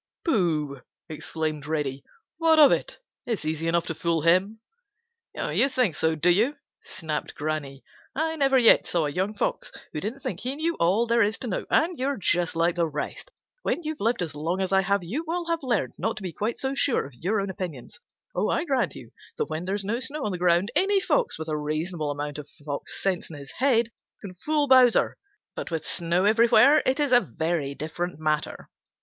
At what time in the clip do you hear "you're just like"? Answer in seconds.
11.99-12.73